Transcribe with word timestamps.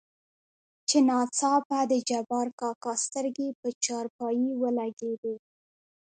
چې 0.87 0.97
ناڅاپه 1.09 1.79
دجبارکاکا 1.93 2.93
سترګې 3.05 3.47
په 3.59 3.67
چارپايي 3.85 4.49
ولګېدې. 4.61 5.35